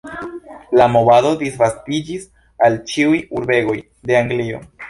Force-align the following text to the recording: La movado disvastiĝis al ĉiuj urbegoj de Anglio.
La 0.79 0.87
movado 0.93 1.33
disvastiĝis 1.43 2.25
al 2.69 2.81
ĉiuj 2.95 3.23
urbegoj 3.41 3.81
de 4.11 4.21
Anglio. 4.23 4.69